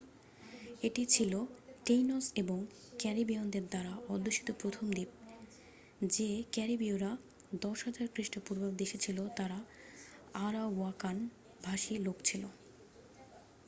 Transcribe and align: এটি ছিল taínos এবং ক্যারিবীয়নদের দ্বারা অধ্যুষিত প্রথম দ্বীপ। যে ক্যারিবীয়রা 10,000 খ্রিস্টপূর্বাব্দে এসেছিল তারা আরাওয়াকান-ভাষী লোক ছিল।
এটি 0.83 1.05
ছিল 1.05 1.33
taínos 1.85 2.25
এবং 2.35 2.57
ক্যারিবীয়নদের 2.99 3.65
দ্বারা 3.69 3.93
অধ্যুষিত 4.09 4.51
প্রথম 4.59 4.85
দ্বীপ। 4.91 5.09
যে 6.07 6.43
ক্যারিবীয়রা 6.51 7.11
10,000 7.61 8.07
খ্রিস্টপূর্বাব্দে 8.13 8.83
এসেছিল 8.83 9.27
তারা 9.35 9.59
আরাওয়াকান-ভাষী 10.39 11.97
লোক 11.97 12.17
ছিল। 12.23 12.43